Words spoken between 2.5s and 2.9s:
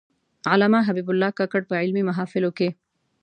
کې.